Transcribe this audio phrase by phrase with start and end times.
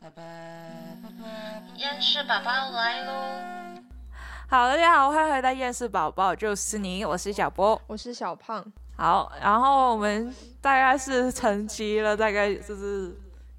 [0.00, 0.22] 拜拜。
[1.76, 3.12] 厌世宝宝来喽！
[4.48, 8.64] 好，大家好，欢迎回到厌世宝宝，就是你，我是小波，我是小胖。
[8.96, 13.12] 好，然后我们大概是沉寂了大概就是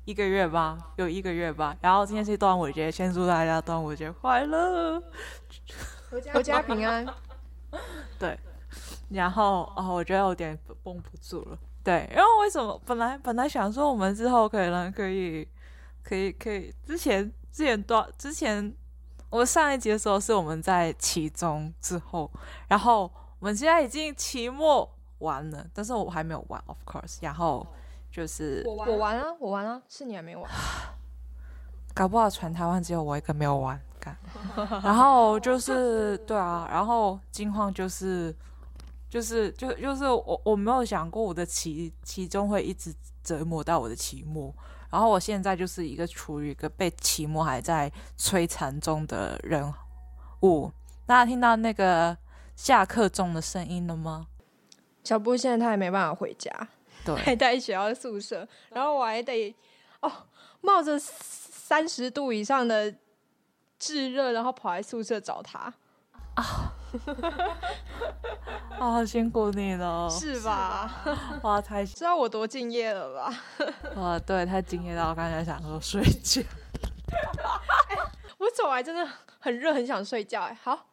[0.05, 1.75] 一个月吧，有一个月吧。
[1.82, 5.04] 然后今天是端午节，先祝大家端午节快乐，
[6.10, 7.06] 阖家平安。
[8.18, 8.40] 对，
[9.10, 11.58] 然后哦，我觉得有点绷不住了。
[11.84, 15.46] 对，然后为什么本来本来想说我们之后可能可以。
[16.04, 18.74] 可以可以，之前之前多之前，
[19.29, 22.29] 我们上一集的时候是我们在期中之后，
[22.68, 27.18] 然后我们现在已经期末完了，但是我还没有完，of course。
[27.21, 27.65] 然后
[28.11, 30.50] 就是我我完了，我完了，是你还没完，
[31.93, 34.17] 搞不好全台湾只有我一个没有完，干。
[34.83, 38.36] 然后就是对啊，然后金况就是
[39.09, 44.53] 就是就就是我我没有想过我的期期中会一直折磨到我的期末。
[44.92, 49.73] 然后我现在就是一个处于一个被期末还在摧残中的人
[50.41, 50.72] 物。
[51.05, 52.17] 大家听到那个
[52.55, 54.28] 下课钟的声音了吗？
[55.03, 56.52] 小布现在他也没办法回家，
[57.05, 58.47] 对， 还在学校宿舍。
[58.69, 59.55] 然后我还得
[60.02, 60.11] 哦，
[60.61, 62.94] 冒着三十度以上的
[63.80, 65.73] 炙热，然后跑来宿舍找他
[66.35, 66.73] 啊。
[68.79, 71.03] 啊，辛苦你了，是吧？
[71.43, 73.33] 哇，太知道我多敬业了吧？
[73.95, 76.41] 啊，对，太敬业到我刚才想说睡觉。
[78.37, 79.07] 我走来真的
[79.39, 80.41] 很热，很想睡觉。
[80.41, 80.85] 哎，好，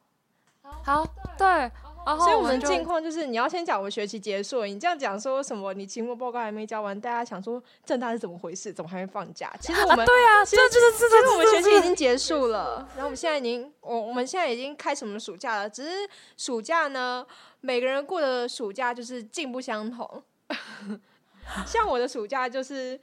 [0.85, 1.07] 好，
[1.39, 1.71] 对。
[2.15, 4.65] 所以，我们近况就是，你要先讲我们学期结束。
[4.65, 5.75] 你这样讲说什么？
[5.75, 8.73] 你期末报告还没交完，大家想说正大是怎么回事？
[8.73, 9.53] 怎么还没放假？
[9.61, 12.87] 其实我们对啊，这就是其实我们学期已经结束了。
[12.95, 15.69] 然后我们现在已经，我我们现在已经开始我们暑假了。
[15.69, 17.27] 只是暑假呢，
[17.61, 20.23] 每个人过的暑假就是尽不相同。
[21.67, 23.01] 像我的暑假就是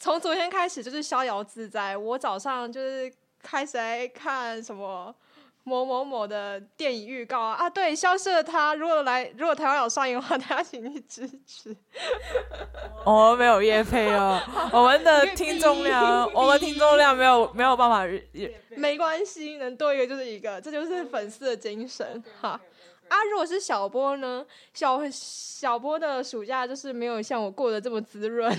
[0.00, 1.96] 从昨天开始就是逍遥自在。
[1.96, 5.14] 我早上就是开始来看什么。
[5.66, 8.74] 某某某的电影预告啊啊，对，消失了他。
[8.74, 11.74] 如果来，如果台湾有上映的话， 大家请去支持。
[13.04, 14.38] 我们没有夜配哦，
[14.72, 18.04] 我们的听众量，我们听众量没有没有办法。
[18.76, 22.60] 没关系，能多一个就是一个，这就是粉丝的精神哈。
[23.08, 24.44] 啊，如果是小波呢？
[24.72, 28.54] 小小波的暑假就是没有像我过得这么滋润。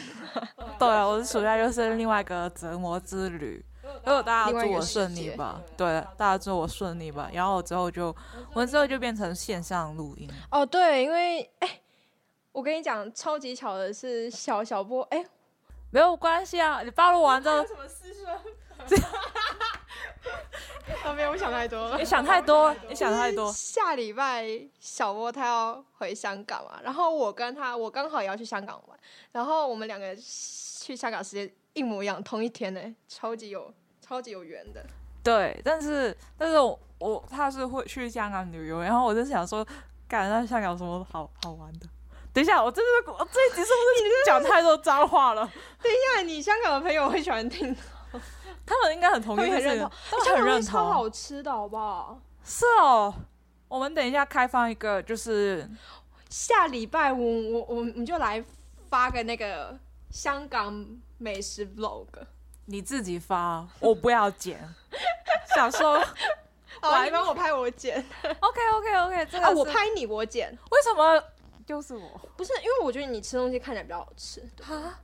[0.79, 3.63] 对啊，我的暑假就是另外一个折磨之旅。
[4.03, 7.29] 如果大家祝我顺利吧，对，大家祝我顺利吧。
[7.33, 8.07] 然后之后就，
[8.53, 10.29] 我们之后就变成线上录音。
[10.51, 11.81] 哦，对，因为哎，
[12.51, 15.25] 我跟你讲，超级巧的是小小波，哎，
[15.91, 17.65] 没有关系啊，你暴露完之后。
[17.65, 18.25] 什么私生？
[21.03, 21.97] 啊，没有，我想太多了。
[21.97, 23.51] 你想太多，你想太多。
[23.53, 24.47] 下礼拜
[24.79, 28.99] 小波他要回香港嘛，然后我跟他，我刚好也要去香港玩，
[29.31, 33.73] 然后我们两个去香港时间一模一样，同一天呢，超级有。
[34.05, 34.85] 超级有缘的，
[35.23, 39.65] 对，但是但是我我他是会去香港旅游，然后我就想说，
[40.07, 41.87] 干那香港有什么好好玩的？
[42.31, 45.41] 等一下，我真的我这一集是不是你讲太多脏话了？
[45.81, 47.75] 等一下，你香港的朋友会喜欢听，
[48.63, 49.89] 他们应该很同意，很认同，
[50.23, 52.21] 很认同，超好吃的，好不好？
[52.43, 53.11] 是哦，
[53.67, 55.67] 我们等一下开放一个，就是
[56.29, 58.43] 下礼拜我我我们就来
[58.89, 59.75] 发个那个
[60.11, 60.85] 香港
[61.17, 62.05] 美食 vlog。
[62.65, 64.59] 你自己发，我不要剪。
[65.55, 65.99] 想说，
[66.81, 67.97] 好，你帮我拍我剪。
[68.23, 70.51] OK OK OK，啊，我拍你我剪。
[70.71, 71.23] 为什么
[71.65, 72.21] 就是我？
[72.35, 74.41] 不是，因为我觉得你吃东西看起来比较好吃。
[74.63, 74.99] 啊？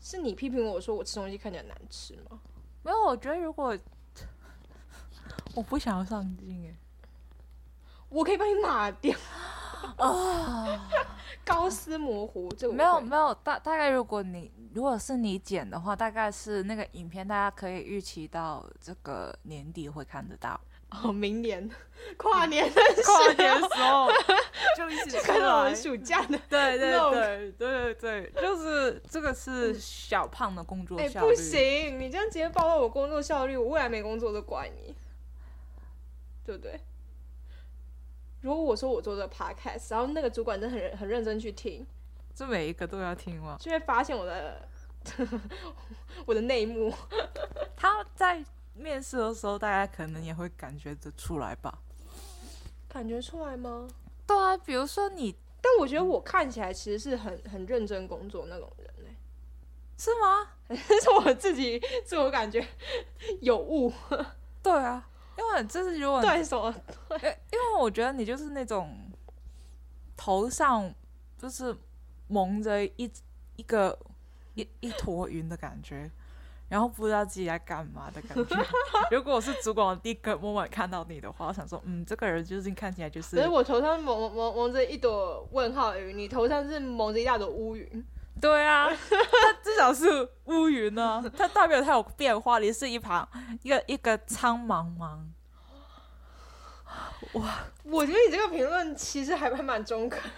[0.00, 2.38] 是你批评我说我吃东西看起来难吃吗？
[2.82, 3.76] 没有，我觉得如果
[5.54, 6.74] 我不想要上镜，哎，
[8.08, 9.16] 我可以帮你抹掉。
[9.98, 10.88] 啊。
[11.44, 20.60] 高斯模糊，这没有没有大大概，如果你如果是你剪的话，大概是那个影片，大家可以预期到这个年底会看得到。
[20.90, 21.68] 哦，明年
[22.16, 22.66] 跨年
[23.04, 24.10] 跨年的时候
[24.74, 31.26] 就一起看到我们暑假的，对对对对对对，就是这个是小胖的工作效率。
[31.28, 34.94] 不行，你这样直接暴露我工作效率，我未来没工作都怪你，
[36.46, 36.80] 对不对？
[38.40, 41.86] 如果我说我做这个 podcast，然后那个主管真的很很认真去听，
[42.38, 43.56] 这每一个都要听吗？
[43.58, 44.68] 就会发现我的
[46.24, 46.94] 我的内幕。
[47.74, 48.44] 他在
[48.76, 51.76] 面试的时候，大家可能也会感觉得出来吧？
[52.88, 53.88] 感觉出来吗？
[54.24, 59.10] 对啊，比如说你，但我觉得我看起来其实是很很认真工作那种人呢，
[59.96, 60.52] 是吗？
[61.02, 62.64] 是我自己自我感觉
[63.40, 63.92] 有误。
[64.62, 65.04] 对啊。
[65.36, 66.72] 因为这是如果 对什么？
[67.08, 67.18] 对
[67.52, 68.96] 因为我觉得你就是那种
[70.16, 70.94] 头上
[71.36, 71.76] 就是
[72.28, 73.10] 蒙着一
[73.56, 73.98] 一个
[74.54, 76.10] 一一坨云的感觉，
[76.68, 78.56] 然后不知道自己在干嘛的感觉。
[79.10, 88.06] 如果我是主管，我第一个 moment 看到你的话，我想说，嗯，这个人究竟看起来就是可是我头上蒙蒙蒙着一朵问号云，你头上是蒙着一大朵乌云。
[88.40, 90.06] 对啊， 它至少是
[90.44, 93.28] 乌云呢，它代表它有变化，你是一旁
[93.62, 95.18] 一个一个苍茫茫。
[97.34, 100.20] 哇，我觉得你这个评论其实还还蛮中肯。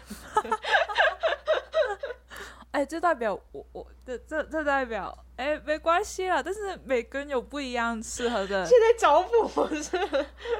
[2.73, 8.65] 哎，这代表我我这这这代表哎没关系啦，但是每个人有不一样适合的。
[8.65, 9.97] 现在找补是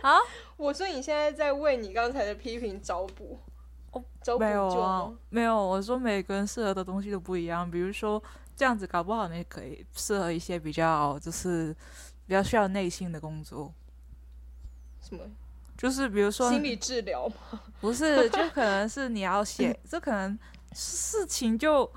[0.03, 0.19] 啊？
[0.57, 3.39] 我说你现在在为你刚才的批评找补。
[3.93, 5.57] 哦，找补没有啊？，没有。
[5.57, 8.21] 我说每个人适合的东西都不一样，比如说
[8.57, 11.73] 这样子，搞不好你可以适合一些比较就是
[12.27, 13.73] 比较需要内心的工作，
[15.01, 15.23] 什么
[15.81, 17.59] 就是比如说心理治疗吗？
[17.81, 20.39] 不是，就可能是你要写， 这可能
[20.75, 21.91] 事情就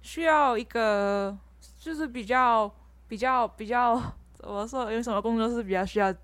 [0.00, 1.36] 需要一个，
[1.78, 2.74] 就是比较
[3.06, 4.00] 比较比较
[4.32, 4.90] 怎么说？
[4.90, 6.18] 有什么工作是比较需要，就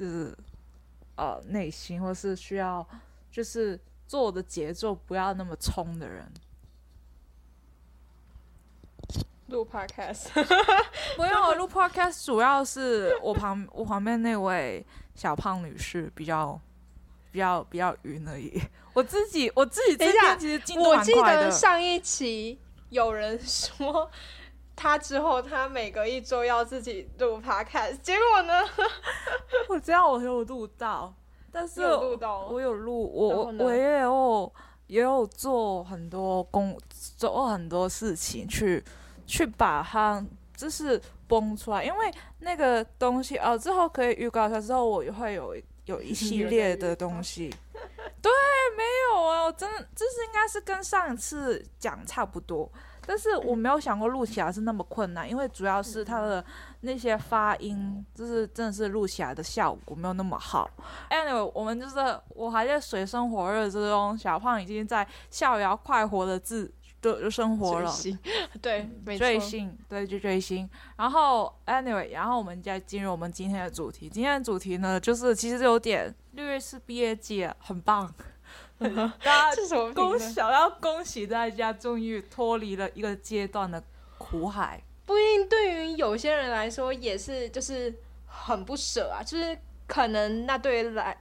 [0.00, 0.36] 是
[1.14, 2.84] 呃内心，或是需要
[3.30, 3.78] 就是
[4.08, 6.28] 做的节奏不要那么冲的人。
[9.46, 10.26] 录 podcast，
[11.14, 14.84] 不用我录 podcast，主要是我旁我旁边那位
[15.16, 16.60] 小胖女士比较
[17.32, 18.60] 比较比较晕而已。
[18.92, 21.12] 我自己我自己这等一下边其实进度我记。
[21.14, 22.60] 得上一期
[22.90, 24.08] 有人说。
[24.78, 28.52] 他之后，他每隔一周要自己录 podcast，结果呢？
[29.70, 31.14] 我知道我有录到，
[31.50, 32.18] 但是录
[32.50, 34.52] 我有录，我我也有
[34.88, 36.78] 也有做很多工，
[37.16, 38.84] 做很多事情去
[39.26, 40.22] 去把它
[40.56, 42.10] 就是崩出来，因为
[42.40, 45.54] 那个东西哦，之后可以预告一下，之后我也会有
[45.84, 47.54] 有一系列的东西。
[48.22, 48.32] 对，
[48.76, 48.82] 没
[49.12, 52.68] 有啊，我真的这是应该是跟上一次讲差不多，
[53.06, 56.44] 但是我没有想过录起来是那么困难，因为主要是它的
[56.80, 60.68] 那些发音，就是真的是录起来的效果没有那么好。
[61.10, 61.96] Anyway，我们就是
[62.30, 66.72] 我还在水深火热之中，小胖已经在逍遥快活的自
[67.14, 67.94] 的生活了。
[68.60, 69.38] 对，没错追。
[69.38, 70.68] 星，对，就追星。
[70.96, 74.08] 然后，anyway，然后我们再进入我们今天的主题。
[74.08, 78.12] 今天的主题呢，就是其实有点六月是毕业季，很棒。
[78.78, 79.54] 大家
[79.94, 83.82] 恭喜，要恭喜大家，终于脱离了一个阶段的
[84.18, 84.82] 苦海。
[85.06, 87.94] 不一定对于有些人来说也是，就是
[88.26, 89.56] 很不舍啊，就是
[89.86, 91.16] 可能那对于来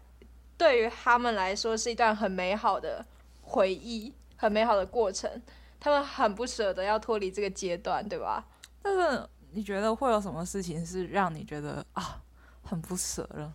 [0.58, 3.06] 对于他们来说是一段很美好的
[3.42, 5.42] 回忆，很美好的过程，
[5.80, 8.46] 他们很不舍得要脱离这个阶段，对吧？
[8.82, 12.22] 但是你觉得会有什么事情是让你觉得啊
[12.64, 13.54] 很不舍了？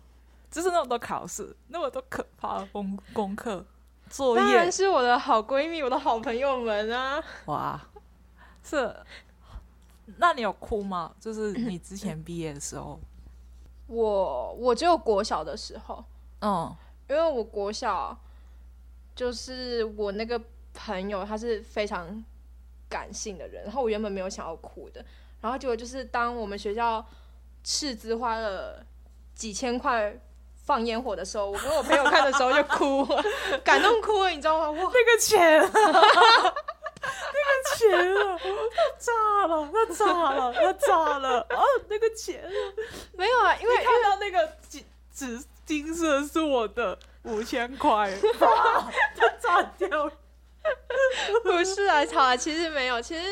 [0.49, 3.65] 就是那么多考试，那么多可怕的功功课、
[4.09, 7.23] 作业当然，是我的好闺蜜，我的好朋友们啊。
[7.45, 7.81] 哇，
[8.63, 8.93] 是。
[10.17, 11.13] 那你有哭吗？
[11.21, 12.99] 就是你之前毕业的时候，
[13.87, 16.03] 我我只有国小的时候，
[16.41, 16.75] 嗯，
[17.09, 18.17] 因为我国小
[19.15, 20.41] 就是我那个
[20.73, 22.23] 朋友，他是非常
[22.89, 25.03] 感性的人，然后我原本没有想要哭的，
[25.41, 27.05] 然后结果就是当我们学校
[27.63, 28.85] 斥资花了
[29.33, 30.15] 几千块
[30.63, 33.23] 放烟火的时候，我跟我朋友看的时候就哭了，
[33.63, 34.69] 感动哭了，你知道吗？
[34.71, 35.69] 哇，那个钱、啊，
[37.03, 41.63] 那个钱啊，它炸了，要炸了，要炸了啊！
[41.89, 42.49] 那个钱、啊，
[43.13, 50.11] 没有啊，因为看到那个金纸金色是我的五千块， 啪它炸掉了。
[51.43, 53.23] 不是啊，好啊，其实没有，其实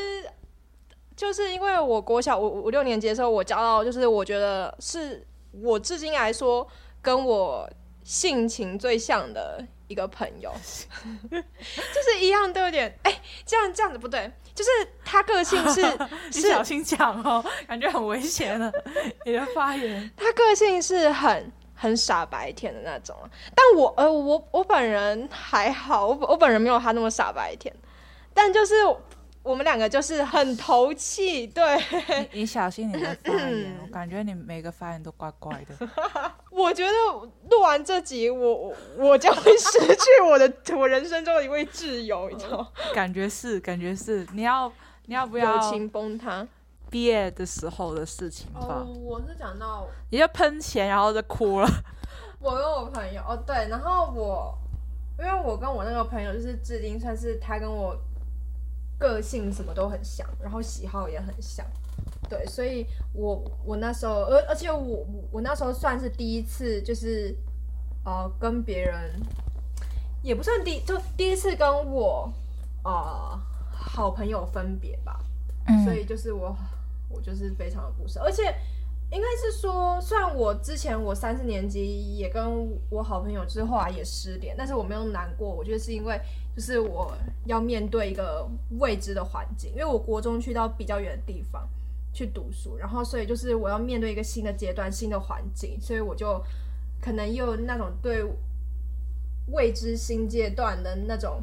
[1.15, 6.67] 就是因为我国小五五六年级的时候，我交到就是我觉得是我至今来说
[7.01, 7.69] 跟我
[8.03, 10.51] 性情最像的一个朋友，
[11.29, 14.69] 就是一样都有点哎、这样这样子不对，就是
[15.05, 15.81] 他个性是
[16.33, 18.71] 你小心讲哦，感觉很危险了。
[19.25, 27.73] 你的发言，他个性是很很傻白甜的那种啊，但我呃我我本人还好，我我本人没有他那么傻白甜，
[28.33, 28.73] 但就是
[29.41, 31.77] 我们两个就是很投气，对
[32.33, 35.89] 你你小心你的发言， 我感觉你每个发言都怪怪的。
[36.51, 36.91] 我觉得
[37.49, 42.67] 录完这集，我我我将会失去我的 我人生中的一位挚友，你知道吗？
[42.93, 44.69] 感觉是，感觉是，你要
[45.05, 46.45] 你要不友要情崩塌。
[46.89, 48.83] 毕业的时候的事情吧？
[48.85, 51.67] 哦，我是讲到你就喷钱，然后就哭了。
[52.39, 54.57] 我跟我朋友哦，对，然后我
[55.19, 57.95] 因为我跟我那个朋友就是至今算是他跟我
[58.97, 61.65] 个性什么都很像，然后喜好也很像，
[62.29, 67.35] 对，所以我我那时候，而而且我我我那时候算是第一次就是
[68.05, 69.11] 呃跟别人
[70.23, 72.31] 也不算第就第一次跟我
[72.83, 73.39] 呃
[73.71, 75.19] 好朋友分别吧，
[75.67, 76.55] 嗯所以就是我
[77.09, 78.43] 我就是非常的不舍，而且
[79.11, 86.19] 应该是说，虽然我之前我三四年级也跟我好朋友之后来也失联，但是我没有难过，我觉得是因为
[86.55, 87.11] 就是我
[87.45, 88.47] 要面对一个
[88.77, 91.67] 未知的环境，因为我国中去到比较远的地方
[92.13, 96.39] 去读书，然后所以就是我要面对一个新的阶段、新的环境，所以我就
[97.01, 98.23] 可能也有那种对
[99.47, 101.41] 未知新阶段的那种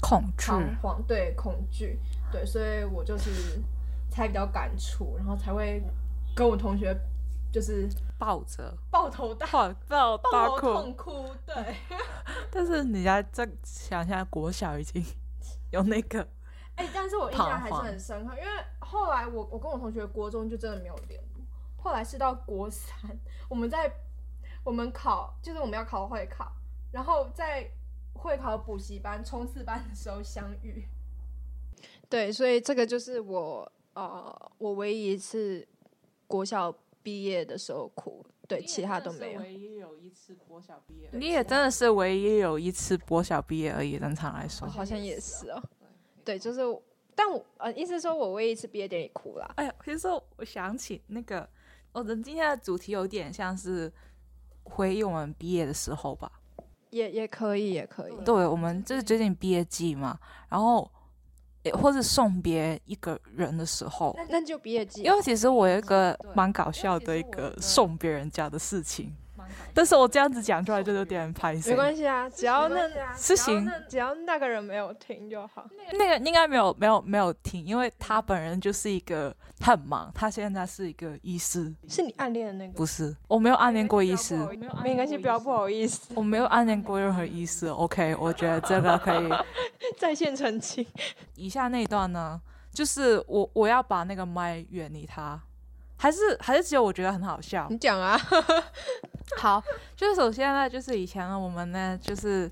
[0.00, 2.00] 恐惧，彷徨，对恐惧，
[2.32, 3.30] 对，所以我就是
[4.14, 5.82] 才比较感触，然后才会
[6.36, 6.96] 跟我同学
[7.52, 10.72] 就是抱着抱头大抱抱抱头大哭。
[10.72, 11.76] 痛哭，对，
[12.48, 15.04] 但是你家再想一下，国小已经
[15.72, 16.24] 有那个
[16.76, 21.42] 哎、但是我印象还是很深刻，因为后来我我跟我同学国中就真的没有联络，
[21.76, 22.94] 后来是到国三，
[23.48, 23.92] 我们在
[24.62, 26.52] 我们考就是我们要考会考，
[26.92, 27.68] 然后在
[28.12, 30.86] 会考补习班冲刺班的时候相遇。
[32.08, 35.66] 对，所以这个就是我呃我唯一一次
[36.26, 39.40] 国小毕业的时候哭，对，其他都没有。
[39.40, 43.98] 唯一有一次国小毕业，你也真的是唯一有一次国小毕业而已。
[43.98, 45.62] 正常来说哦，好像也是哦。
[46.24, 46.60] 对，就是，
[47.14, 49.52] 但我呃，意思说我唯一一次毕业典礼哭了。
[49.56, 51.48] 哎呀，其实我想起那个，
[51.92, 53.92] 我们今天的主题有点像是
[54.62, 56.32] 回忆我们毕业的时候吧。
[56.90, 58.16] 也也可以，也可以。
[58.24, 60.93] 对，我们就是最近毕业季嘛，然后也
[61.72, 64.14] 或是送别一个人的时候。
[65.02, 69.14] 因为其实我有一个蛮搞笑的一个送别人家的事情，
[69.72, 75.66] 但是我这样子讲出来就有点拍没关系啊，只要那是行，只要那个人没有听就好。
[75.92, 82.72] 那个应该没有没有没有听，因为他本人就是一个他很忙，他现在是一个医师，是你暗恋的那个？
[82.74, 84.36] 不是，我没有暗恋过医师，
[84.82, 87.68] 没关系，不要不好意思，我没有暗恋过任何医师。
[87.68, 89.28] OK，我觉得这个可以。
[89.98, 90.86] 在线澄清。
[91.36, 92.40] 以下那一段呢，
[92.72, 95.40] 就是我我要把那个麦远离他，
[96.04, 97.66] 还是还是只有我觉得很好笑。
[97.70, 98.14] 你讲啊，
[99.40, 99.62] 好，
[99.96, 102.50] 就是首先呢，就是以前呢，我们呢，就是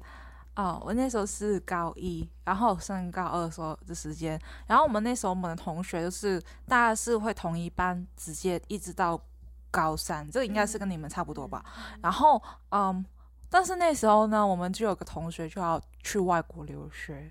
[0.55, 9.23] 啊、我那时候是高一，然后升高二的时候的时间，然后我们那时候我们的同学就是大家是会同一班，直接一直到
[9.71, 11.63] 高三，这个应该是跟你们差不多吧。
[12.01, 13.05] 然后嗯，
[13.51, 17.31] 但是那时候呢，我们就有个同学就要去外国留学，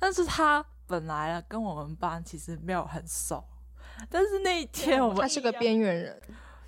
[0.00, 3.44] 但是他本来呢跟我们班其实没有很熟。
[4.08, 6.20] 但是那一天我们他是个边缘人，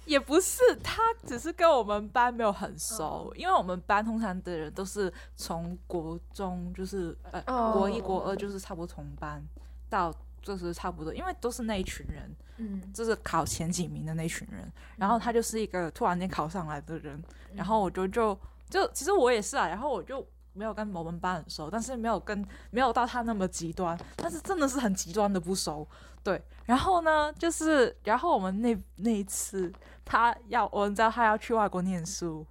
[0.05, 7.73] 也不是，他只是跟我们班没有很熟，因为我们班通常的人都是从国中就是呃、哦。
[7.73, 9.43] 国一国二就是差不多同班
[9.89, 10.13] 到
[10.43, 17.23] 就是差不多，因为都是那一群人，嗯，就是考前几名的那群人，然后他就是一个突然间考上来的人，
[17.55, 20.27] 然后我就就就其实我也是啊，然后我就。
[20.55, 25.89] 没有跟我们班很熟，但是没有跟没有到他那么极端，但是真的是很极端的不熟，
[26.23, 26.43] 对。
[26.67, 29.73] 然后呢，就是然后我们那那一次，
[30.05, 32.47] 他要我们知道他要去外国念书，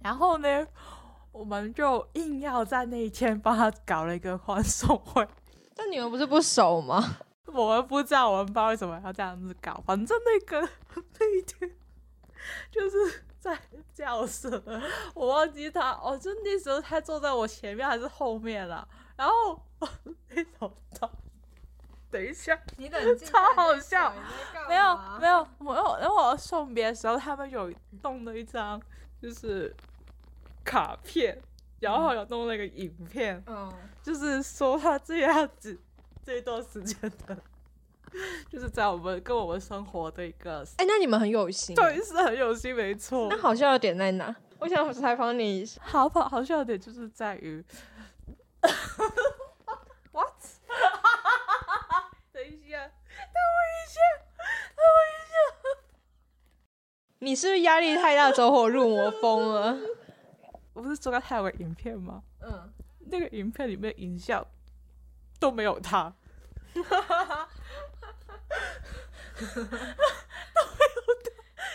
[0.00, 0.66] 然后呢，
[1.30, 5.26] 我们就硬要在那一天帮他搞了一个欢送会。
[5.74, 7.18] 但你们不是不熟吗？
[7.46, 10.68] 我们不知道我们班为什么要这样子搞，反正那个
[11.18, 11.70] 那一天
[12.70, 13.58] 就是在
[13.92, 14.62] 教室，
[15.14, 19.60] 我忘记他，哦，就那时候他坐在我前面还是后面了，然后
[20.28, 20.91] 那种到，
[22.12, 24.12] 等一下，你冷静 超好笑
[24.68, 28.78] 没有没有，有，我有，然后我送别的时候，他们有弄了一张
[29.20, 29.74] 就是
[30.62, 31.40] 卡片，
[31.80, 35.80] 然后有弄那个影片，嗯，就是说他这样子
[36.22, 37.36] 这一段时间的，
[38.50, 43.38] 就是在我们跟我们生活的一个，哎，那你们很有心，对，是很有心，没错那。
[43.38, 44.36] 好笑的点在哪？
[44.58, 45.66] 我想采访你。
[45.80, 47.64] 好好好笑的点就是在于
[50.12, 50.30] ，what？
[52.32, 53.98] 等一下，等我一下，
[54.76, 55.34] 等我一下。
[57.22, 59.78] 你是不是压力太大，走火入魔疯了？
[60.72, 62.20] 我不是说他有个影片吗？
[62.40, 64.44] 嗯，那个影片里面影像
[65.38, 66.12] 都没有他，
[66.74, 67.06] 都没有他，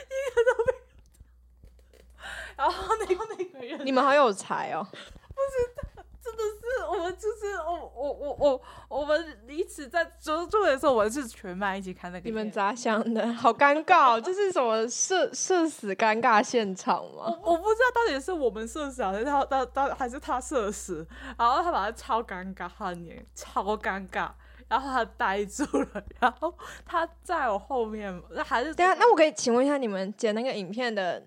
[0.04, 0.80] 一个都没有。
[2.58, 4.86] 然后那个那个人 你们好有才哦。
[4.92, 5.77] 真
[6.38, 8.62] 的是我们就是我我我我
[9.00, 12.24] 我们彼此在做做的时候，我们是全班一起看那个。
[12.30, 13.28] 你们咋想的？
[13.34, 17.26] 好尴尬、哦，这是什么社社死尴尬现场吗？
[17.44, 21.06] 我不知道到底是我们社死，还是他他他还是他社死，
[21.38, 24.30] 然后他把他超尴尬，他的脸超尴尬，
[24.68, 26.54] 然后他呆住了，然后
[26.86, 31.26] 他在我后面，那还是对啊，那我可以请问一下，你们剪那个影片的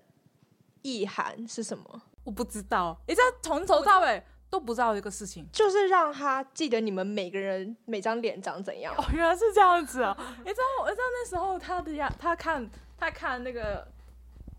[0.81, 2.01] 意涵是什么？
[2.23, 5.47] 我不知道，你知道从头到尾都不知道这个事情。
[5.51, 8.93] 就是让他记得你们每个人每张脸长怎样。
[8.95, 10.15] 哦，原来是这样子啊！
[10.45, 13.87] 你知道，我知道那时候他的样，他看他看那个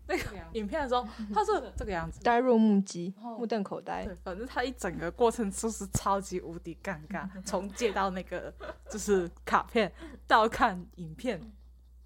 [0.07, 0.23] 那个
[0.53, 2.21] 影片的时候， 他是这个样子。
[2.23, 4.17] 呆若木鸡，哦目瞪口呆对，。
[4.23, 8.51] 反正他一整个过程就是超级无敌尴尬，从借到那个
[8.89, 9.89] 就是卡片
[10.27, 11.39] 到看影片，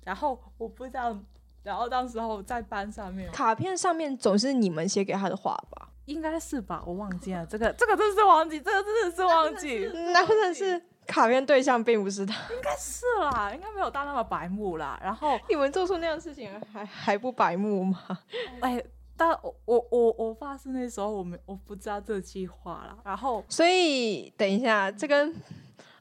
[0.03, 1.17] 然后我不知道，
[1.63, 5.89] 然后当时候在班上面卡片上面总是你们写给他的话吧？
[6.07, 12.33] 应该是吧，我忘记了这个这个真是忘记，这个真的是忘记，那或者是卡片对象并不是他？
[12.53, 14.99] 应该是啦，应该没有到那么白目啦。
[15.03, 18.19] 然后你们做出那样的事情还还不白目吗？
[18.61, 18.83] 哎，
[19.15, 25.29] 但我我我我爸是那时候我没我不知道这个计划啦，然后所以等一下，这跟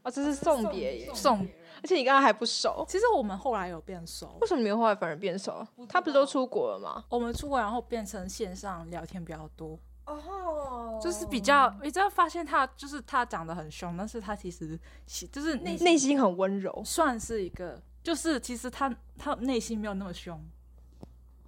[0.03, 1.41] 哦，这是送别耶，送，
[1.83, 5.67] 而且你刚刚还不熟，其实我们后来有变熟为，什么你们后来反而变熟？
[5.89, 7.05] 他不是都出国了吗？
[7.09, 9.77] 我们出国然后变成线上聊天比较多。
[10.07, 16.83] 哦就是比较，你知道发现他就是他长得很凶，但是他其实其就是内内心很温柔。
[16.85, 20.41] 算是一个，就是其实他他内心没有那么凶，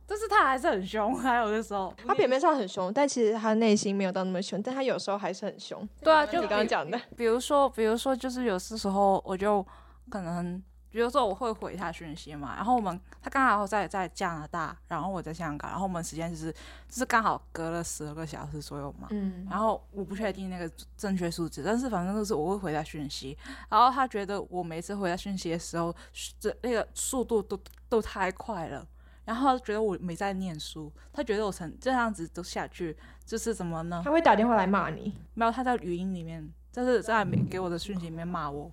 [0.06, 5.88] 但是他还是很凶，还有的时候，他表面上很凶，但其实他内心没有到那么凶，但他有时候还是很凶。
[6.02, 9.66] 对啊，就你刚刚讲的，比如说，比如说就是有些时候我就
[10.10, 10.62] 可能。
[10.98, 16.50] 比如说我会回他讯息嘛，然后我们他刚好在在加拿大，然后我在香港，然后我们时间就是
[16.88, 23.38] 就是刚好隔了十二个小时左右嘛，嗯，然后我不确定那个正确数字，但是反正就是我会回他讯息，
[23.68, 25.94] 然后他觉得我每次回他讯息的时候，
[26.40, 27.56] 这那个速度都
[27.88, 28.84] 都太快了，
[29.24, 34.02] 然后他觉得我没在念书，他觉得我成这样子都下去，就是怎么呢？
[34.04, 35.14] 他会打电话来骂你。
[35.34, 38.72] 没有，他在语音里面，就是在没给我的讯息里面骂我。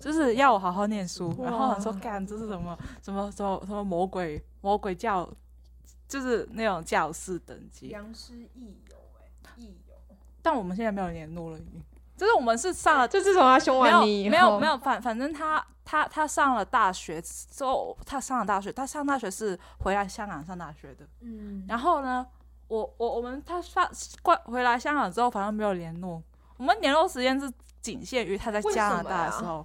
[0.00, 5.28] 就是要我好好念书，然后他说干这是什么什么什么什么魔鬼魔鬼教，
[6.06, 7.88] 就是那种教士等级。
[7.88, 9.94] 良师益友，哎，益友。
[10.40, 11.82] 但我们现在没有联络了，已经。
[12.16, 21.06] 就是我们是上了，就自从他凶没有完你以后，没有没有，反反正他他他上了大学之后，他上了大学，他上大学是回来香港上大学的。
[21.20, 22.26] 嗯，然后呢，
[22.66, 23.88] 我我我们他上
[24.20, 26.20] 过回来香港之后，反正没有联络。
[26.56, 27.48] 我们联络时间是
[27.80, 29.64] 仅限于他在加拿大的时候，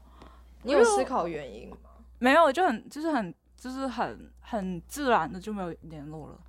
[0.63, 1.78] 你有思考原因吗？
[2.19, 6.39] 没有，就很就是很就是很很自然的就没有联络了。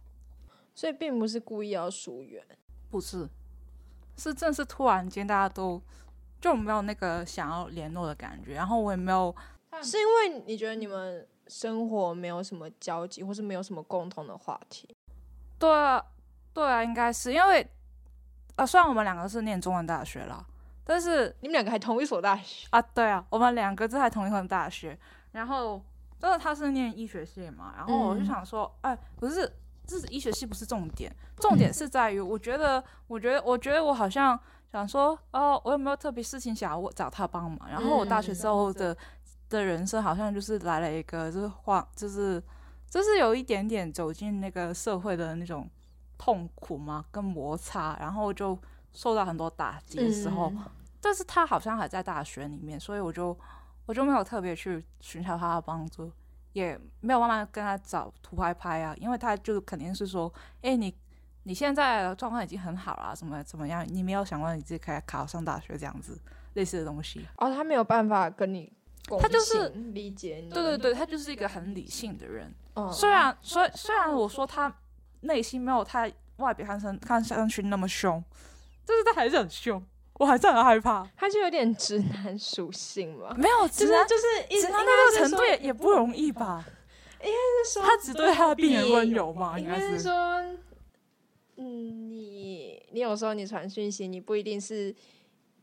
[0.74, 2.44] 所以并不是故意要疏远。
[2.90, 3.28] 不是，
[4.16, 5.80] 是正是突然间大家都
[6.40, 9.34] 就没有那个想要联络的感觉，然后我也没有
[9.82, 14.96] 是因为你觉得你们生活没有什么交集，或是没有什么共同的话题？
[15.58, 16.04] 对啊，
[16.52, 17.66] 对啊，应该是因为
[18.56, 20.44] 啊，虽然我们两个是念中文大学啦，
[20.84, 24.98] 但是你们两个还同一所大学，啊，对啊，我们两个是在同一所大学，
[25.32, 25.82] 然后
[26.18, 28.26] 真的他是念医学系嘛，然后我就嗯。
[28.26, 29.50] 想说，哎，不是，
[29.86, 34.38] 这是医学系不是重点，重点是在于，我觉得，我觉得，我觉得我好像
[34.70, 37.68] 想说，哦，我有没有特别事情想要我找他帮忙？
[37.68, 38.96] 然后我大学之后的、
[39.48, 42.42] 的人生好像就是来了一个就是晃，就是
[42.88, 45.68] 就是有一点点走进那个社会的那种
[46.18, 48.58] 痛苦嘛，跟摩擦，然后就
[48.94, 50.64] 受到很多打击的时候，嗯
[51.00, 53.38] 但是他好像还在大学里面，所以我就
[53.84, 56.10] 我就没有特别去寻求他的帮助，
[56.54, 60.94] 也没有慢慢跟他找图拍拍啊，因为他就肯定是说，哎、你
[61.42, 66.18] 你现在的状况已经很好了，怎么怎么样，你没有想过你自己可以考上大学这样子
[66.54, 67.26] 类似的东西。
[67.36, 68.72] 哦，他没有办法跟你
[69.06, 70.48] 共他就是情理解你。
[70.48, 74.74] 对对对，他就是一个很理性的人，嗯，虽然虽虽然我说他
[75.20, 78.24] 内心没有他外表看上看上去那么凶，
[78.86, 79.82] 但是他还是很凶，
[80.14, 81.06] 我还是很害怕。
[81.16, 86.64] 他就有点直男属性嘛，没有，就是直男就是一直男应到这个程度也也不容易吧？
[87.22, 89.98] 应该是说他只对他的病人温柔嘛，应应该是。
[89.98, 90.12] 说，
[91.56, 94.94] 嗯，你你有时候你传讯息，你不一定是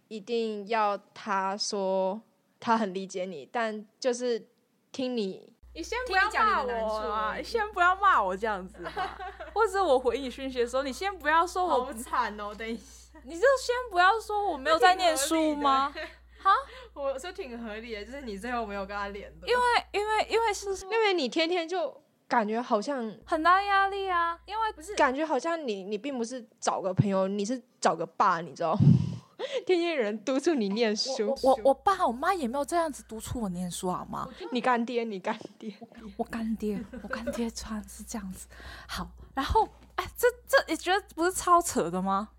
[0.07, 2.19] 一定要他说
[2.59, 4.43] 他很理解你，但就是
[4.91, 9.17] 听你你先不要骂我啊你先不要骂我这样子吧。
[9.53, 12.55] 或者我回你讯息的时候，你先不要说我，惨哦！
[12.57, 12.81] 等一下，
[13.23, 15.93] 你就先不要说我没有在念书吗？
[16.93, 28.79] 我说挺合理的，就是你最后没有跟他联络，因为因为因为是因为你天天就感觉好像很大压力啊，因为不是感觉好像你你并不是找个朋友，你是找个爸，你知道吗？
[29.65, 34.27] 天天有人督促你念书，我我爸我妈也没有这样子督促我念书好吗？
[34.51, 35.73] 你干爹，你干爹，
[36.17, 38.47] 我干爹，我干爹穿是这样子。
[38.87, 42.29] 好，然后哎，这这你觉得不是超扯的吗？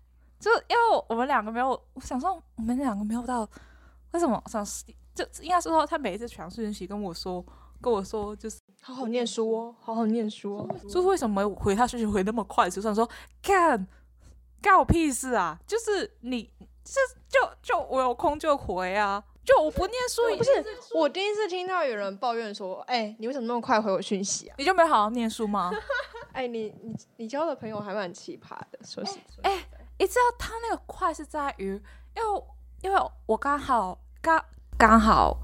[0.43, 3.49] 就因为我们两个没有，我想说我们两个没有到，
[4.11, 4.61] 为什么想
[5.15, 7.41] 就应该是说他每一次传讯息跟我说
[7.81, 10.75] 跟我说就是好好念书哦，好好念书哦。
[10.83, 12.69] 就是为什么回他讯息回那么快？
[12.69, 13.09] 就想说
[13.41, 13.87] 干，
[14.61, 15.57] 干我屁事啊！
[15.65, 16.51] 就是你，
[16.83, 20.51] 这就就我有空就回啊，就我不念书也不是
[20.93, 24.55] 我第一次听到有人抱怨说，哎、你为什么那么快回我讯息啊？
[24.57, 25.71] 你就没好好念书吗？
[26.33, 29.19] 哎、你你你交的朋友还蛮奇葩的，说实话。
[29.43, 29.63] 哎、
[29.99, 31.81] 你知道他那个快是在于，
[32.15, 32.43] 因为
[32.81, 34.43] 因为我刚好刚
[34.77, 35.37] 刚好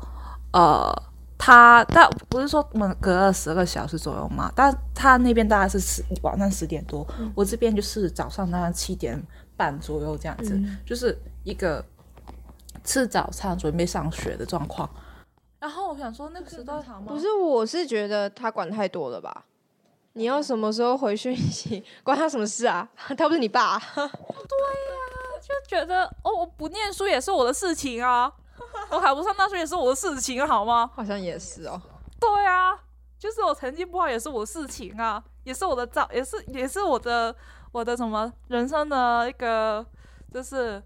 [0.51, 0.91] 呃，
[1.38, 9.21] 他但不是说我们隔了十二个小时左右嘛，但他那边大概是十晚上十点多，我这边就是早上大概七点
[9.55, 11.83] 半左右这样子，嗯就是一个
[12.83, 14.89] 吃早餐准备上学的状况。
[15.59, 17.12] 然后我想说，那个时段长吗？
[17.13, 19.45] 不是，我是觉得他管太多了吧？
[20.19, 22.86] 你要什么时候回讯息， 关他什么事啊？
[23.17, 24.10] 他不是你爸、对呀
[25.41, 28.29] 就觉得哦，我不念书也是我的事情啊，
[28.91, 30.91] 我考不上大学也是我的事情，好吗？
[30.93, 31.82] 好像也是哦。
[32.19, 32.77] 对啊，
[33.17, 37.34] 就是我成绩不好也是我的事情啊，也是我的造，也是也是我的
[37.71, 39.86] 我的什么人生的一个
[40.34, 40.84] 就是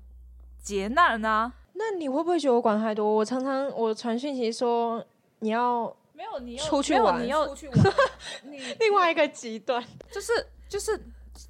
[0.62, 1.52] 劫难啊。
[1.74, 3.04] 那你会不会觉得我管太多？
[3.04, 5.04] 我常常我传讯息说
[5.40, 5.92] 你要
[6.24, 7.94] 没有你出去玩没有你要 出去玩，
[8.44, 10.32] 你 另外一个极端，就是
[10.70, 11.00] 就是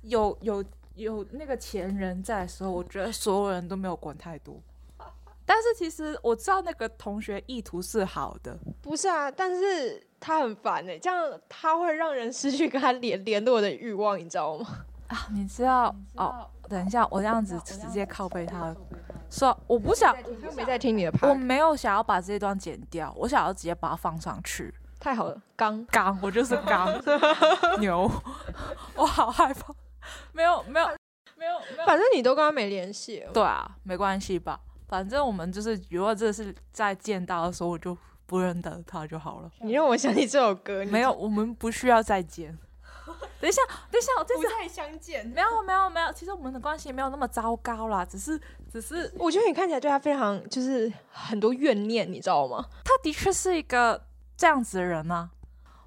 [0.01, 0.63] 有有
[0.95, 4.59] 有那个前人在的时候，我觉得所有人都没有管太多。
[5.45, 9.29] 但是其实我知道那个同学意图是好的，不是啊？
[9.29, 14.85] 但是他很烦哎、这样他会让人失去跟他联联络的欲望，你知道吗？
[15.07, 16.47] 啊，你知道哦？
[16.69, 18.73] 等一下，我这样子直接靠背他，
[19.33, 24.71] 说我不想，他没在听你的我，没有想要把这段剪掉，我想要直接把它放上去。
[24.99, 26.87] 太好了，刚刚，我就是刚
[27.81, 28.09] 牛，
[28.95, 29.73] 我好害怕。
[30.31, 30.87] 没有，没有，
[31.35, 31.85] 没有，没有。
[31.85, 34.59] 反正你都跟他没联系，对啊，没关系吧？
[34.87, 39.49] 反正我们就是，如果这是在见到的时候，我就不认得他就好了。
[39.61, 42.55] 你让我想起这首歌，没有，我们不需要再见。
[43.39, 43.61] 等一下，
[43.91, 45.25] 等一下，我这次太相见。
[45.27, 46.11] 没有，没有，没有。
[46.13, 48.39] 其实我们的关系没有那么糟糕啦，只是，
[48.71, 52.65] 只是我觉得你看起来对他非常就是很多怨念，你知道吗？
[52.83, 54.05] 他的确是一个
[54.37, 55.29] 这样子的人啊。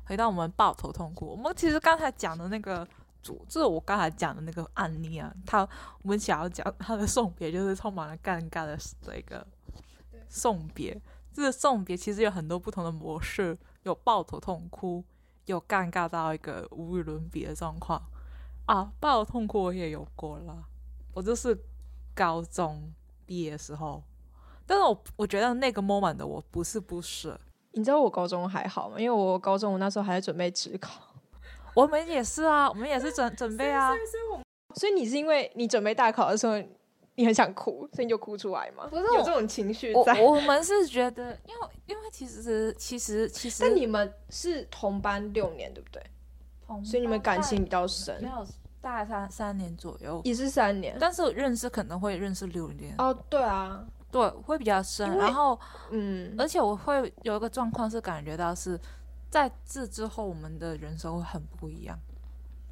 [0.05, 2.87] 回到我们抱头痛哭，我们其实刚才讲的那个
[3.23, 5.69] 主，就是我刚才讲的那个案例啊，他
[6.03, 9.45] 我们想要讲他的送别，就是充满了尴尬的这个
[10.29, 11.01] 送别。
[11.33, 15.05] 这个送别其实有很多不同的模式，有抱头痛哭，
[15.47, 18.01] 有尴尬到一个无与伦比的状况
[18.67, 18.93] 啊。
[19.01, 20.65] 抱头痛苦我也有过啦，
[21.15, 21.59] 我就是
[22.15, 22.93] 高中
[23.25, 24.03] 毕业的时候，
[24.67, 27.41] 但是我我觉得那个 moment 的我不是不舍，
[27.73, 29.01] 你知道我高中还好吗？
[29.01, 31.01] 因为我高中我那时候还在准备职考，
[31.75, 33.93] 我们也是啊，我们也是准准备啊，
[34.75, 36.55] 所以你是因为你准备大考的时候，
[37.17, 38.87] 你很想哭，所以你就哭出来吗？
[38.89, 40.21] 不是有这种情绪我在。
[40.21, 46.03] 我们是觉得，因为因为其实其实其实，但你们是同班六年，对不对？
[46.85, 48.47] 所以你们感情比较深没深，有
[48.81, 50.97] 大概三三年左右，也是三年。
[50.99, 55.17] 但是认识可能会认识六年，哦，对啊，对，会比较深。
[55.17, 55.59] 然后，
[55.91, 58.79] 嗯，而且我会有一个状况是感觉到是
[59.31, 61.99] 在这之后，我们的人生会很不一样。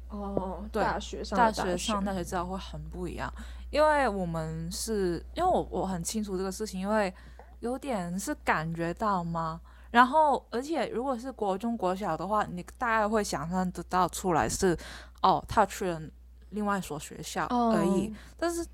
[0.09, 3.33] 哦，对大学上大的学上大学之后会很不一样，
[3.69, 7.13] 因为我们是因为我我很清楚这个事情，因为
[7.59, 9.59] 有点是感觉到吗？
[9.91, 14.77] 然后，而且如果是国中、国小的话，你大概会想象得到出来是，
[15.21, 16.01] 哦，他去了
[16.49, 18.13] 另外一所学校而已。
[18.37, 18.65] 但是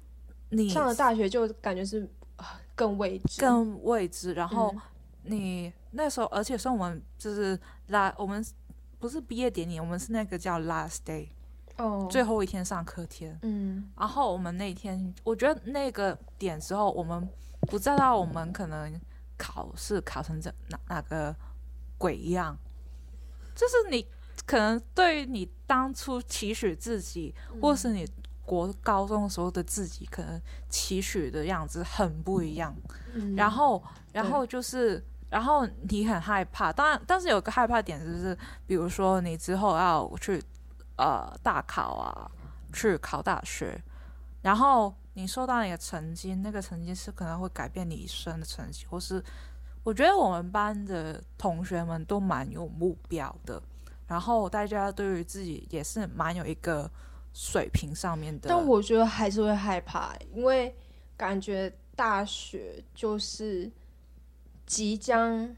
[0.49, 4.81] 你哦上了大学就感觉是啊更未知，更未知，然后嗯
[5.23, 8.43] 你那时候，而且是我们就是拉，我们
[8.97, 11.27] 不是毕业典礼，我们是那个叫 last day，
[11.81, 13.37] 哦，最后一天上课天。
[13.41, 17.27] 嗯然后我们那天，我觉得那个点之后，我们
[17.61, 18.99] 不知道我们可能
[19.37, 21.35] 考试考成这哪哪个
[21.97, 22.57] 鬼样，
[23.55, 24.05] 就是你
[24.45, 28.07] 可能对于你当初期许自己，或是你
[28.45, 32.75] 国高中的时候的自己，可能期许的样子很不一样。
[33.13, 36.73] 嗯然后，然后就是，然后你很害怕。
[36.73, 40.41] 当然，但是有个害怕点就是，比如说你之后要去
[40.97, 42.31] 呃大考啊，
[42.73, 43.81] 去考大学，
[44.41, 49.23] 然后你收到你的成绩，那个成绩是可能会改变你一生的成绩，或是
[49.83, 53.61] 我觉得我们班的同学们都蛮有目标的，
[54.07, 56.89] 然后大家对于自己也是蛮有一个
[57.33, 58.49] 水平上面的。
[58.49, 60.75] 但我觉得还是会害怕，因为
[61.17, 63.71] 感觉大学就是
[64.65, 65.55] 即将，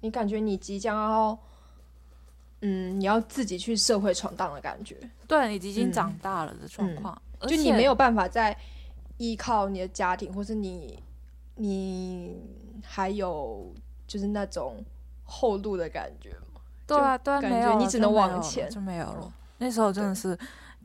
[0.00, 1.38] 你感觉你即将要，
[2.62, 4.96] 嗯，你要自己去社会闯荡的感觉，
[5.28, 8.56] 对你已经嗯长大了的状况，而就你没有办法再
[9.18, 11.02] 依靠你的家庭，或是你
[11.56, 12.40] 你
[12.82, 13.72] 还有
[14.06, 14.82] 就是那种
[15.24, 16.60] 后路的感觉嘛。
[16.86, 19.20] 对啊，对啊，感没有你只能往前就没有了。
[19.22, 20.36] 嗯那时候真的是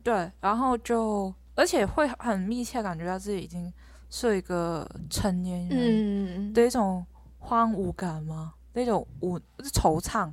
[0.04, 3.72] 对，然后就而且会很密切感觉到自己已经
[4.08, 7.04] 是一个成年人嗯，的一种
[7.40, 8.54] 荒芜感吗？
[8.74, 9.36] 那种无
[9.72, 10.32] 惆怅，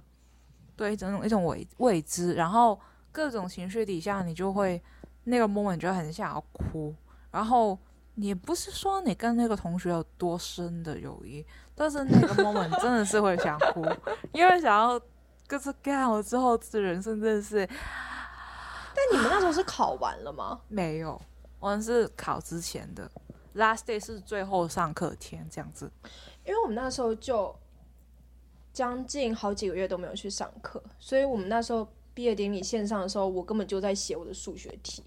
[0.76, 2.80] 对一种一种未未知，然后
[3.12, 4.82] 各种情绪底下，你就会
[5.26, 6.94] 那个 moment 就很想要哭，
[7.32, 7.78] 然后
[8.16, 13.86] 你不是说你跟那个同学有多深的友谊，但是那个 moment 真的是会想哭，
[14.34, 15.00] 因为想要
[15.48, 20.62] 就是干了之后这人生真的是但你们那时候是考完了吗？
[20.70, 21.22] 没有，
[21.60, 23.10] 我们是考之前的
[23.56, 25.92] last day 是最后上课天这样子。
[26.46, 27.54] 因为我们那时候就
[28.76, 35.02] 将近好几个月都没有去上课，所以我们那时候毕业典礼线上的时候，我根本就在写我的数学题，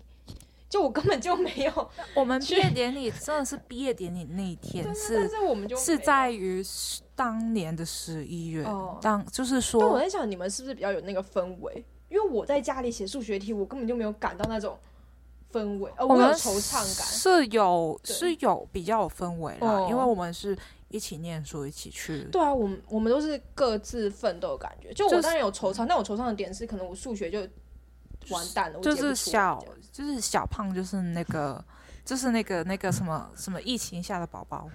[0.71, 6.65] 就我根本就没有， 我们毕业典礼真的是毕业典礼那一天是但是是我们就是在于
[7.15, 8.99] 当年的十一月，哦。
[9.03, 11.85] 当就是但我在想，你们是不是比较有那个氛围？
[12.09, 14.79] 因为我在家里写数学题，我根本就没有感到那种
[15.53, 17.07] 氛围，呃，我有们惆怅感。
[17.07, 19.87] 是有是有比较有氛围啦，哦。
[19.91, 20.57] 因为我们是
[20.89, 22.25] 一起念书，一起去。
[22.33, 24.93] 对啊，我们我们都是各自奋斗的感觉。
[24.93, 27.41] 就就是我当然有惆怅，但我惆怅的点是，可能我数学就
[28.31, 31.65] 完蛋了，就是小就是小胖，就是那个
[32.05, 34.69] 就是那个那个什么什么疫情下的宝宝，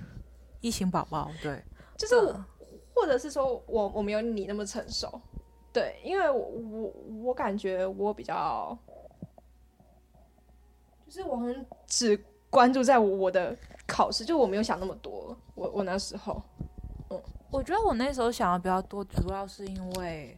[0.61, 1.63] 疫情宝宝，对，
[1.97, 2.45] 就是我
[2.95, 5.21] 或者是说我我没有你那么成熟，
[5.71, 6.93] 对，因为我我
[7.25, 8.77] 我感觉我比较，
[11.13, 16.41] 就是我很只关注在我我的考试，就我没有想那么多，我我那时候，
[17.09, 17.21] 嗯。
[17.51, 20.35] 我觉得我那时候想的比较多，主要是因为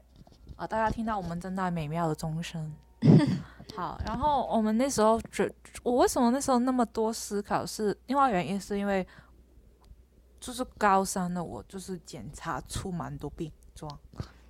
[0.58, 2.76] 啊、大家听到我们正在美妙的钟声。
[3.74, 5.50] 好，然后我们那时候觉，
[5.82, 9.08] 我为什么那时候那么多思考是，另外原因是因为，
[10.42, 13.98] 就是高三的我就是检查出蛮多病状，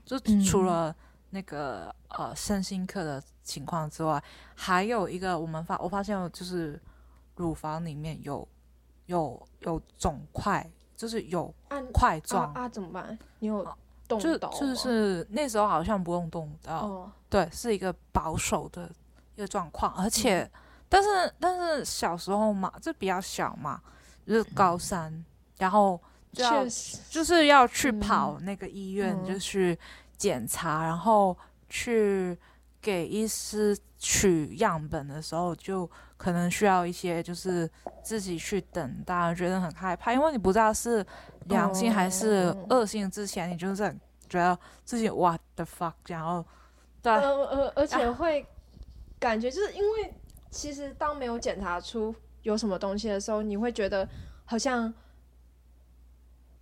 [0.04, 0.66] 就除嗯。
[0.66, 0.96] 了
[1.30, 4.22] 那个、呃身心课的情况之外，
[4.56, 6.78] 还有一个我们发我发现就是
[7.36, 8.46] 乳房里面有
[9.06, 12.52] 有有肿块，就是有啊块状。
[12.54, 13.18] 啊，啊怎么办？
[13.40, 13.64] 你有
[14.08, 18.92] 动就是就是那时候好像不用动刀，哦，对，是一个保守的
[19.36, 20.10] 一个状况，而嗯。
[20.10, 20.52] 且、
[20.90, 23.82] 但是但是小时候嘛，就比较小嘛，
[24.28, 25.24] 就是高三，
[25.58, 26.02] 然后
[26.34, 26.64] 就要
[27.10, 28.00] 就是要去嗯。
[28.00, 29.26] 跑那个医院，嗯。
[29.26, 29.78] 就去
[30.18, 32.38] 检查，然后去
[32.86, 37.68] 给医师取样本的时候，就可能需要一些就是
[38.04, 41.04] 自己去等待，觉得很害怕，因为你不知道是
[41.46, 46.46] 良性还是哦恶性，之前你就是很觉得自己 what the fuck，然后
[47.02, 48.46] 对，呃呃，而且会
[49.20, 50.14] 感觉就是因为
[50.52, 54.08] 其实当没有检查出有什么东西的时候，你会觉得
[54.46, 54.94] 好像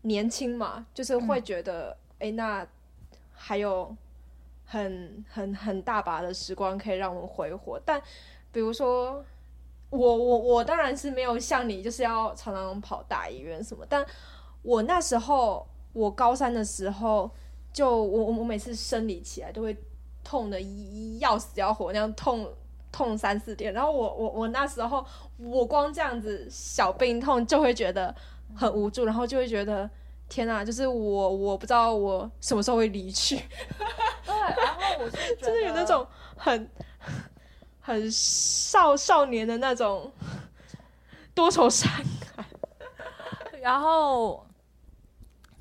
[0.03, 2.65] 年轻嘛，就是会觉得哎、诶那
[3.33, 3.93] 还有
[4.73, 7.79] 很很很大把的时光可以让我们挥霍。
[7.85, 8.01] 但
[8.51, 9.23] 比如说
[9.91, 14.03] 我我我当然是没有像你就是要常常跑大医院什么，但
[14.63, 17.29] 我那时候我高三的时候，
[17.71, 19.77] 就我我我每次生理起来都会
[20.23, 20.59] 痛的
[21.19, 22.49] 要死要活那样痛
[22.91, 25.05] 痛三四天，然后我我我那时候
[25.37, 28.15] 我光这样子小病痛就会觉得
[28.55, 29.87] 很无助，然后就会觉得
[30.29, 33.37] 天哪，就是我我不知道我什么时候会离去，
[34.49, 36.05] 然后我是 就是有那种
[36.37, 36.69] 很
[37.79, 40.11] 很少少年的那种
[41.33, 41.91] 多愁善
[42.35, 42.45] 感。
[43.61, 44.45] 然后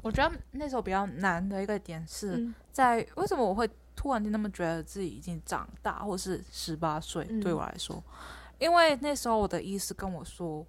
[0.02, 8.02] 我觉得那时候比较难的一个点是嗯在为什么我会突然间那么觉得自己已经长大，或是十八岁，嗯对我来说，
[8.58, 10.66] 因为那时候我的医师跟我说，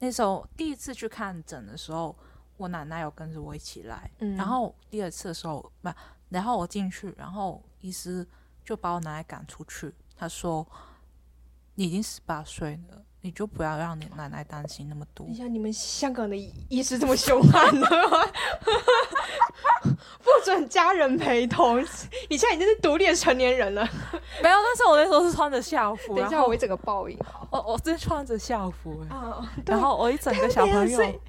[0.00, 2.14] 那时候第一次去看诊的时候，
[2.58, 5.88] 我奶奶有跟着我一起来，嗯然后第二次的时候，不，
[6.28, 8.26] 然后我进去，然后医师
[8.64, 10.66] 就把我奶奶赶出去，他说
[11.76, 15.52] ：“你已经十八岁了，你就不要让你奶奶担心那么多你像。
[15.52, 18.18] 你们香港的医师这么凶悍的吗？
[20.24, 21.80] 不准家人陪同，
[22.28, 23.82] 你现在已经是独立的成年人了。”
[24.42, 27.16] 没有，但是我那时候是穿着校服，等一下，我一整个报应。
[27.50, 31.20] 我我真穿着校服、欸，啊，然后我一整个小朋友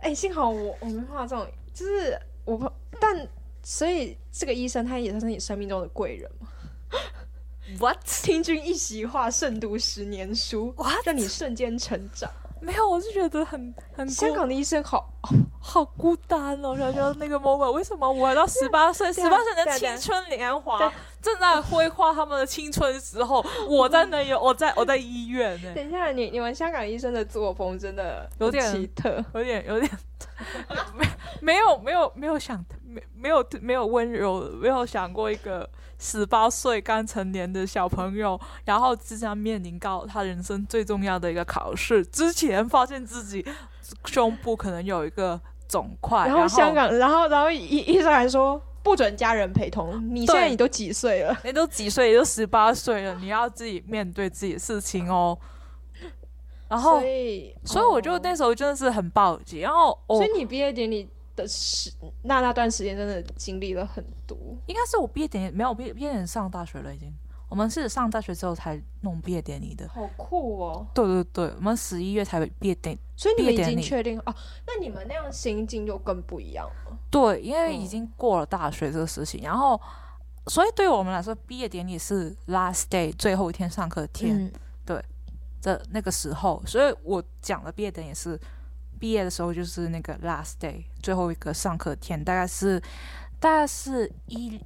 [0.00, 3.28] 哎、幸好我我没碰到这种，就是我不，但
[3.70, 6.48] 所以这个医生他也算是你生命中的贵人嘛。
[7.78, 11.04] what 听君一席话，胜读十年书，what？
[11.04, 12.30] 让你瞬间成长。
[12.62, 15.12] 没有，我是觉得很很香港的医生好，
[15.60, 20.78] 好孤单哦，我觉得那个 moment，为什么我到十八岁，十八岁的青春年华？
[20.78, 29.24] 对正在挥霍他们的青春时候，我在那有 我在我在医院呢、等一下，你你们香港医生的作风真的有点奇特。
[29.34, 29.90] 有点有点，
[30.94, 31.06] 没
[31.40, 43.44] 没有没有没有想没没有没有温柔，没有想过一个十八岁刚成年的小朋友，然后即将面临到他人生最重要的一个考试之前，发现自己
[44.04, 50.02] 胸部可能有一个肿块，然然后香港，然后然后医医生还说不准家人陪同。
[50.14, 51.38] 你现在你都几岁了？
[51.44, 52.08] 你都几岁？
[52.10, 55.38] 你都十八岁了，你要自己面对自己的事情哦。
[56.68, 64.38] 然后所，以所以我就哦那时候真的是很暴击，然后我所以你毕业典礼的时那那段时间真的经历了很多。
[64.66, 67.14] 应该是我毕业典礼没有毕业毕业典礼上大学了已经，
[67.48, 69.88] 我们是上大学之后才弄毕业典礼的。
[69.88, 70.86] 好酷哦！
[70.94, 73.00] 对对对，我们十一月才毕业典礼。
[73.16, 74.34] 所以你们已经确定哦？
[74.66, 76.98] 那你们那样心境就更不一样了。
[77.10, 79.80] 对，因为已嗯经过了大学这个事情，然后
[80.46, 84.52] 所以对于我们来说，毕业典礼是 last day 最后一天上课天嗯
[85.60, 88.38] 的那个时候，所以我讲的毕业典礼是
[89.00, 92.80] 毕业的时候就是那个 last day 最后一个上课天，大概是
[93.40, 94.60] 大概是一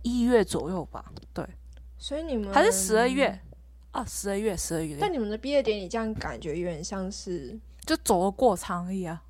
[0.00, 1.04] 一月左右吧，
[1.34, 1.46] 对，
[2.02, 3.38] 所以你们还是十二月。
[3.92, 9.22] 啊，十二月，十二月，但你们的毕业典礼这样感觉有点像是就走了过场而已啊。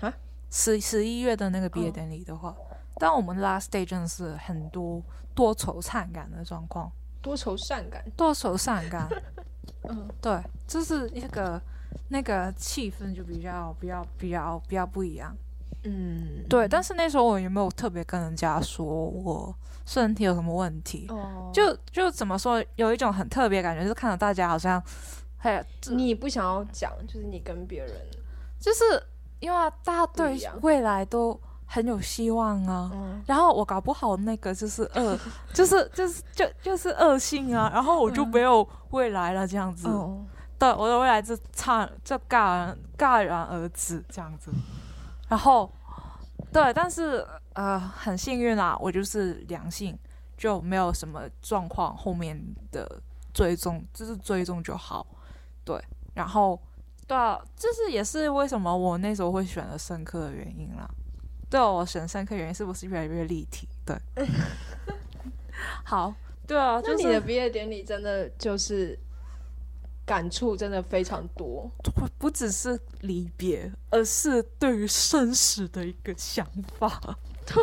[0.00, 0.12] 啊，
[0.50, 2.56] 十十一月的那个毕业哦典礼的话，
[2.96, 5.00] 但我们 last day 真的是很多
[5.34, 8.02] 多愁善感的状况，多愁善感。
[8.16, 9.06] 多愁善感。
[9.88, 11.60] 嗯，对，就是一个
[12.08, 15.36] 那个气氛就比较比较比较比较不一样。
[15.84, 19.54] 嗯，对，但是那时候我也没有特别跟人家说我
[19.86, 24.82] 身体有什么问题，哦，就就怎么说，有一种很特别感觉，就是看到大家好像，
[25.38, 27.92] 嘿你不想要讲，就是你跟别人，
[28.60, 29.02] 就是
[29.38, 32.90] 因为大家对未来都很有希望啊。
[32.92, 35.18] 嗯，然后我搞不好那个就是恶，
[35.54, 39.88] 就是就是就就是恶性啊，然后我就没有未来了这样子。
[39.88, 40.22] 哦，
[40.58, 44.50] 对，我的未来就差就戛然戛然而止这样子。
[45.28, 45.70] 然后
[46.52, 49.98] 对，但是呃很幸运啦，我就是良性，
[50.36, 52.40] 就没有什么状况，后面
[52.72, 53.00] 的
[53.34, 55.06] 追踪就是追踪就好。
[55.64, 55.78] 对，
[56.14, 56.58] 然后
[57.06, 60.88] 对啊，这是也是为什么我那时候会选择深科的原因啦。
[61.50, 63.68] 对、哦，我选深科原因是不是越来越立体？
[63.84, 63.96] 对，
[65.84, 66.14] 好，
[66.46, 68.98] 对啊，那就是你的毕业典礼真的就是
[70.08, 71.70] 感触真的非常多。
[71.82, 76.46] 不不只是离别，而是对于生死的一个想
[76.78, 76.98] 法，
[77.44, 77.62] 对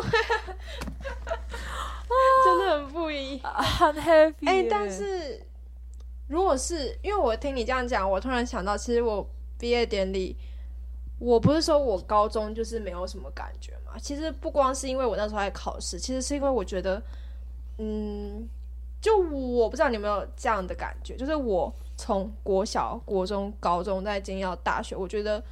[2.44, 3.52] 真的很不一样。
[3.52, 4.68] 很 happy 哎、耶。
[4.70, 5.44] 但是
[6.28, 9.28] 如果是因为我听你这样讲，我突然想到，其实我
[9.58, 10.36] 毕业典礼，
[11.18, 13.98] 我不是说我高中就是没有什么感觉嘛。
[13.98, 17.02] 其实不光是因为我那时候在考试，其实是因为我觉得，
[17.78, 18.48] 嗯，
[19.00, 25.42] 就我不知道你有没有这样的感觉，就是我从国小、国中、高中再进到大学，我觉得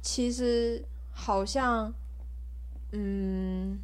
[0.00, 1.92] 其实好像，
[2.92, 3.78] 嗯，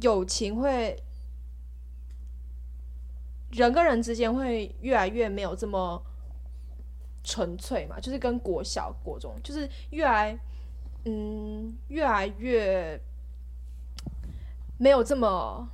[0.00, 1.02] 友情会
[3.50, 6.02] 人跟人之间会越来越没有这么
[7.22, 10.36] 纯粹嘛，就是跟国小、国中，就是越来，
[11.04, 12.98] 嗯，越来越
[14.78, 15.68] 没有这么，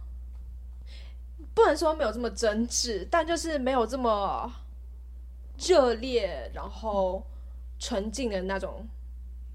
[1.55, 4.53] 不能说没有这么真挚，但就是没有这么
[5.59, 7.27] 热烈，然后
[7.79, 8.87] 纯净的那种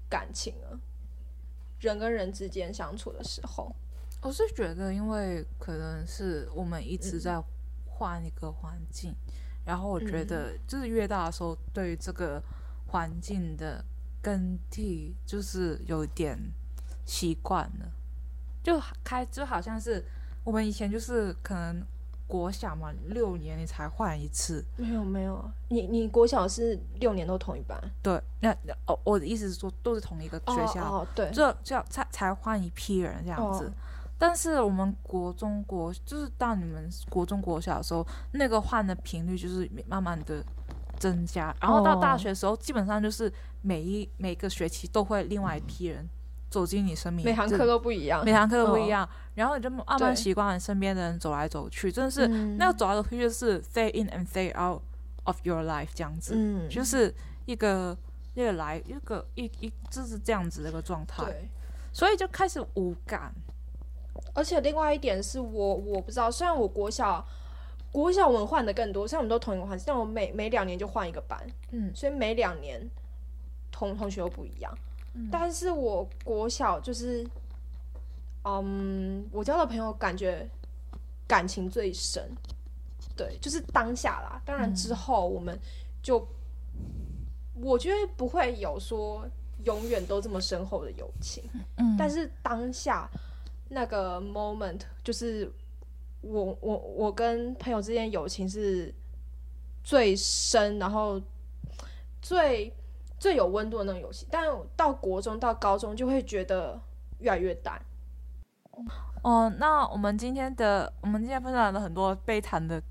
[0.08, 0.78] 感情了。
[1.80, 3.74] 人跟人之间相处的时候，
[4.22, 7.42] 我是觉得，因为可能是我们一直在
[7.86, 9.14] 换一个环境，
[9.66, 12.42] 然后我觉得就是越大的时候，对于这个
[12.86, 13.84] 环境的
[14.22, 16.38] 更替，就是有点
[17.04, 17.92] 习惯了，
[18.62, 20.02] 就开就好像是
[20.42, 21.84] 我们以前就是可能
[22.34, 27.80] 国小嘛，六年你才换一次，没有没有，你你国小是六年都同一班？
[28.02, 33.66] 对，那那哦，我的意思是说都是同一个学校，哦哦对，这这样才才换一批人这样子。
[33.66, 33.72] 哦。
[34.18, 40.44] 但是我们国中国就是到你们国中国小的时候，那个换的频率就是慢慢的
[40.98, 46.04] 增加，然后到大哦学的时候，基本上就是每一每个学期都会另外一批人
[46.54, 48.86] 走进你生命，每堂课都不一样，每堂课都不一嗯。
[48.86, 54.80] 样，然后你就慢慢习惯了身边的人走来走去，真的是、嗯那个走来走去就是 fade in and fade out
[55.24, 57.12] of your life 这样子，嗯，就是
[57.44, 57.96] 一个
[58.34, 61.24] 一个来一个一一就是这样子的一个状态，
[61.92, 63.34] 所以就开始无感。
[64.32, 67.26] 而且另外一点是我我不知道，虽然我国小
[67.90, 71.36] 国小我们换的更多，虽然我们都同一个环境，但我每每两年就换一个班，
[71.72, 71.90] 嗯。
[71.92, 72.80] 所以每两年
[73.72, 74.72] 同同学又不一样。
[75.14, 77.24] 嗯但是我国小就是，
[78.44, 80.48] 嗯，我交的朋友感觉
[81.26, 82.30] 感情最深，
[83.16, 84.42] 对，就是当下啦。
[84.44, 85.58] 当然之后我们
[86.02, 86.26] 就，
[87.54, 89.24] 我觉得不会有说
[89.64, 91.42] 永远都这么深厚的友情。
[91.76, 93.08] 嗯，但是当下
[93.68, 95.50] 那个 moment，就是
[96.20, 98.92] 我我我跟朋友之间友情是
[99.82, 101.20] 最深，然后
[102.20, 102.72] 最
[103.18, 104.26] 最有温度的那种游戏。
[104.30, 104.46] 但
[104.76, 106.80] 到国中到高中就会觉得
[107.18, 107.80] 越来越淡。
[109.22, 112.82] 哦，那我们今天的我们今天分享了很多悲惨的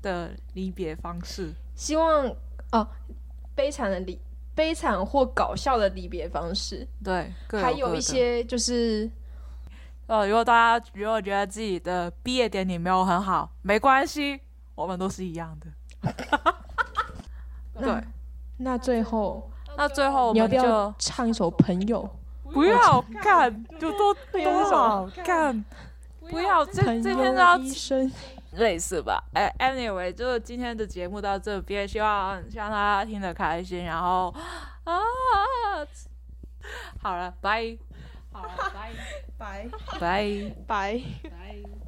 [0.00, 1.52] 的离别方式。
[1.74, 2.32] 希望
[2.72, 2.86] 哦，
[3.54, 4.18] 悲惨的离
[4.54, 9.10] 悲惨或搞笑的离别方式，对，各还有一些就是
[10.06, 14.40] 呃，如果大家如果觉得自己的毕业典礼没有很好，没关系，
[14.76, 15.66] 我们都是一样的。
[17.80, 18.04] 对，
[18.58, 22.08] 那最后那最后我们你要不要就唱一首《朋友
[22.52, 25.64] 不要干，就多有一首多好干，
[26.30, 26.82] 不要这》？
[27.02, 27.58] 这天都要
[28.52, 29.22] 类似吧？
[29.32, 34.32] 哎，anyway，就是今天的节目到这边，希望希望大家听得开心，然后
[34.84, 34.94] 啊，
[37.02, 37.76] 好了，拜，
[38.30, 38.90] 好了，拜
[39.36, 41.00] 拜拜 拜。
[41.28, 41.83] 拜。